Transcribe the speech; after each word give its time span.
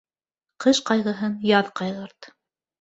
Ҡыш 0.65 0.79
ҡайғыһын 0.91 1.37
яҙ 1.53 1.71
ҡайғырт. 1.83 2.33